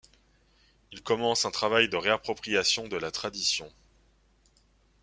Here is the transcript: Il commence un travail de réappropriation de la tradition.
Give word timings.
Il 0.91 1.03
commence 1.03 1.45
un 1.45 1.51
travail 1.51 1.87
de 1.87 1.95
réappropriation 1.95 2.87
de 2.87 2.97
la 2.97 3.11
tradition. 3.11 3.71